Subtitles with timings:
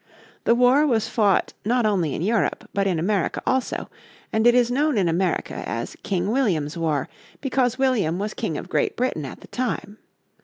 [0.45, 3.87] The war was fought not only in Europe but in America also,
[4.33, 7.07] and it is known in America as King William's War,
[7.39, 9.99] because William was King of Great Britain at the time.